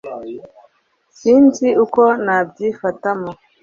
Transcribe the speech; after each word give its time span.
sinzi 1.17 1.67
uko 1.83 2.01
nabyifatamo 2.25 3.31